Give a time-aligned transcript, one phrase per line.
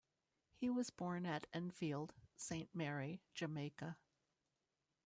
[0.55, 3.97] He was born at Enfield, Saint Mary, Jamaica.